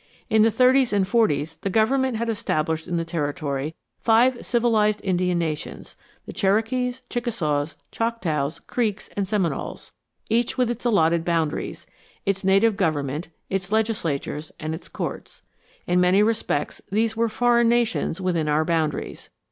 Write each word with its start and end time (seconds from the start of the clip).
In 0.31 0.41
the 0.41 0.49
thirties 0.49 0.93
and 0.93 1.07
forties 1.07 1.57
the 1.57 1.69
government 1.69 2.17
had 2.17 2.27
established 2.27 2.87
in 2.87 2.97
the 2.97 3.05
territory 3.05 3.75
the 3.99 4.03
five 4.03 4.43
civilized 4.43 4.99
Indian 5.03 5.37
nations, 5.37 5.95
the 6.25 6.33
Cherokees, 6.33 7.03
Chickasaws, 7.07 7.75
Choctaws, 7.91 8.61
Creeks, 8.61 9.09
and 9.09 9.27
Seminoles, 9.27 9.91
each 10.27 10.57
with 10.57 10.71
its 10.71 10.85
allotted 10.85 11.23
boundaries, 11.23 11.85
its 12.25 12.43
native 12.43 12.77
government, 12.77 13.27
its 13.47 13.71
legislatures, 13.71 14.51
and 14.59 14.73
its 14.73 14.89
courts. 14.89 15.43
In 15.85 16.01
many 16.01 16.23
respects 16.23 16.81
these 16.91 17.15
were 17.15 17.29
foreign 17.29 17.69
nations 17.69 18.19
within 18.19 18.49
our 18.49 18.65
boundaries. 18.65 19.29